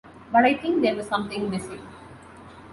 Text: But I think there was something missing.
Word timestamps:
But 0.31 0.45
I 0.45 0.55
think 0.55 0.81
there 0.81 0.95
was 0.95 1.05
something 1.05 1.47
missing. 1.51 1.87